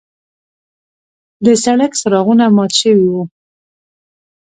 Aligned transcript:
د 1.45 1.47
سړک 1.63 1.91
څراغونه 2.01 2.45
مات 2.55 2.71
شوي 2.81 3.05
وو. 3.11 3.23